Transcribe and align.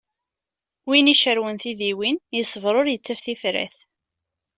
Win 0.87 1.11
icerwen 1.13 1.57
tidiwin, 1.61 2.17
yeṣber 2.35 2.73
ur 2.81 2.87
yettaf 2.89 3.19
tifrat. 3.25 3.77